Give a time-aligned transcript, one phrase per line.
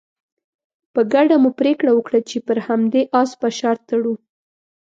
[0.93, 4.13] په ګډه مو پرېکړه وکړه چې پر همدې اس به شرط تړو.